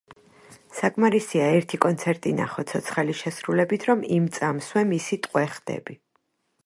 საკმარისია 0.77 1.49
ერთი 1.57 1.79
კონცერტი 1.83 2.33
ნახო 2.39 2.65
ცოცხალი 2.71 3.17
შესრულებით, 3.21 3.85
რომ 3.91 4.01
იმ 4.17 4.27
წამსვე 4.39 4.85
მისი 4.95 5.21
ტყვე 5.27 5.45
ხდები. 5.57 6.01